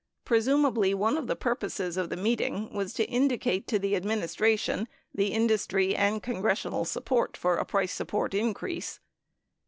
14 0.25 0.25
Presumably, 0.25 0.93
one 0.95 1.15
of 1.15 1.27
the 1.27 1.35
purposes 1.35 1.95
of 1.95 2.09
the 2.09 2.17
meeting 2.17 2.73
was 2.73 2.91
to 2.91 3.05
indicate 3.07 3.67
to 3.67 3.77
the 3.77 3.95
administration 3.95 4.87
the 5.13 5.27
industry 5.27 5.95
and 5.95 6.23
congressional 6.23 6.85
support 6.85 7.37
for 7.37 7.57
a 7.57 7.65
price 7.65 7.93
support 7.93 8.33
increase. 8.33 8.99